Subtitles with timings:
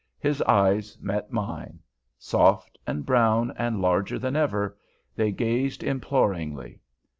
[0.17, 1.77] His eyes met mine.
[2.17, 4.75] Soft and brown, and larger than ever,
[5.15, 6.79] they gazed imploringly.